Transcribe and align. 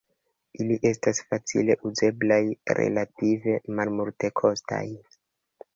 Ili 0.63 0.77
estas 0.89 1.19
facile 1.33 1.75
uzeblaj, 1.91 2.41
relative 2.81 3.59
malmultekostaj. 3.83 4.85